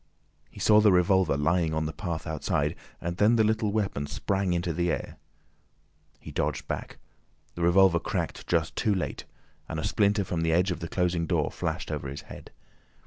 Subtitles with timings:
[0.49, 4.51] He saw the revolver lying on the path outside, and then the little weapon sprang
[4.51, 5.17] into the air.
[6.19, 6.97] He dodged back.
[7.53, 9.25] The revolver cracked just too late,
[9.69, 12.49] and a splinter from the edge of the closing door flashed over his head.